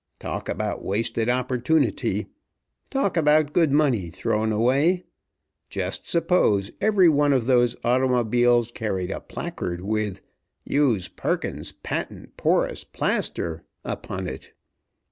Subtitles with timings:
[0.19, 2.25] Talk about wasted opportunity!
[2.89, 5.03] Talk about good money thrown away!
[5.69, 10.23] Just suppose every one of those automobiles carried a placard with
[10.65, 14.53] 'Use Perkins's Patent Porous Plaster,' upon it!